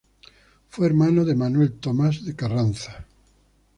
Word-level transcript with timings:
Fue 0.67 0.87
hermano 0.87 1.25
de 1.25 1.35
Manuel 1.35 1.73
Thomas 1.73 2.25
de 2.25 2.35
Carranza. 2.35 3.05